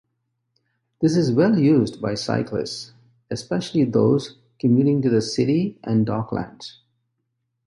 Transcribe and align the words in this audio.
This 0.99 1.15
is 1.15 1.31
well-used 1.31 2.01
by 2.01 2.15
cyclists, 2.15 2.91
especially 3.29 3.83
those 3.83 4.35
commuting 4.57 4.99
to 5.03 5.11
the 5.11 5.21
City 5.21 5.77
and 5.83 6.07
Docklands. 6.07 6.77